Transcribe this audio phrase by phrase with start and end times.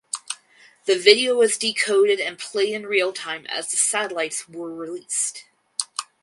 [0.85, 5.43] The video was decoded and played in real time as the satellites were released.